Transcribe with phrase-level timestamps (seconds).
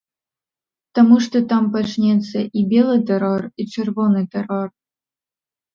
[0.99, 4.67] Таму што там пачнецца і белы тэрор, і чырвоны тэрор.